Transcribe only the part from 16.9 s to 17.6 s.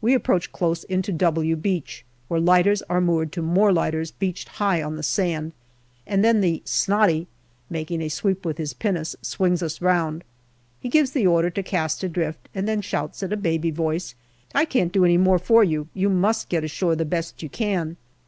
the best you